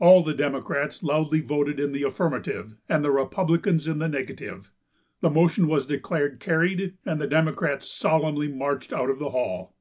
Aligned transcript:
All 0.00 0.22
the 0.24 0.32
Democrats 0.32 1.02
loudly 1.02 1.40
voted 1.42 1.78
in 1.78 1.92
the 1.92 2.02
affirmative 2.02 2.76
and 2.88 3.04
the 3.04 3.10
Republicans 3.10 3.86
in 3.86 3.98
the 3.98 4.08
negative. 4.08 4.70
The 5.20 5.28
motion 5.28 5.68
was 5.68 5.84
declared 5.84 6.40
carried, 6.40 6.94
and 7.04 7.20
the 7.20 7.26
Democrats 7.26 7.86
solemnly 7.86 8.48
marched 8.48 8.90
out 8.94 9.10
of 9.10 9.18
the 9.18 9.32
hall. 9.32 9.74